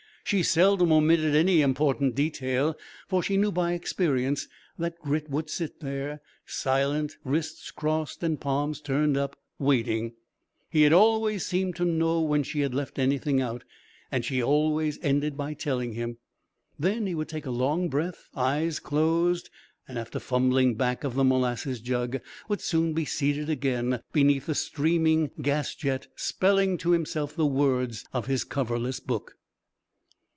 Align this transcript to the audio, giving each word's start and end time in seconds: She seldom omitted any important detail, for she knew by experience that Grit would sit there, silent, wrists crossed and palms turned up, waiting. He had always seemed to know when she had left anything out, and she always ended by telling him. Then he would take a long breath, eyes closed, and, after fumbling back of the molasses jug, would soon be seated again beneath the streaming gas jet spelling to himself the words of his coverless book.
She 0.23 0.43
seldom 0.43 0.93
omitted 0.93 1.35
any 1.35 1.59
important 1.61 2.15
detail, 2.15 2.77
for 3.09 3.21
she 3.21 3.35
knew 3.35 3.51
by 3.51 3.73
experience 3.73 4.47
that 4.77 4.97
Grit 5.01 5.29
would 5.29 5.49
sit 5.49 5.81
there, 5.81 6.21
silent, 6.45 7.17
wrists 7.25 7.69
crossed 7.69 8.23
and 8.23 8.39
palms 8.39 8.79
turned 8.79 9.17
up, 9.17 9.35
waiting. 9.59 10.13
He 10.69 10.83
had 10.83 10.93
always 10.93 11.45
seemed 11.45 11.75
to 11.77 11.85
know 11.85 12.21
when 12.21 12.43
she 12.43 12.61
had 12.61 12.73
left 12.73 12.97
anything 12.97 13.41
out, 13.41 13.65
and 14.09 14.23
she 14.23 14.41
always 14.41 14.97
ended 15.01 15.35
by 15.35 15.53
telling 15.53 15.93
him. 15.95 16.17
Then 16.79 17.07
he 17.07 17.15
would 17.15 17.27
take 17.27 17.47
a 17.47 17.51
long 17.51 17.89
breath, 17.89 18.29
eyes 18.33 18.79
closed, 18.79 19.49
and, 19.85 19.99
after 19.99 20.17
fumbling 20.19 20.75
back 20.75 21.03
of 21.03 21.15
the 21.15 21.25
molasses 21.25 21.81
jug, 21.81 22.21
would 22.47 22.61
soon 22.61 22.93
be 22.93 23.03
seated 23.03 23.49
again 23.49 24.01
beneath 24.13 24.45
the 24.45 24.55
streaming 24.55 25.31
gas 25.41 25.75
jet 25.75 26.07
spelling 26.15 26.77
to 26.77 26.91
himself 26.91 27.35
the 27.35 27.45
words 27.45 28.05
of 28.13 28.27
his 28.27 28.45
coverless 28.45 29.01
book. 29.01 29.35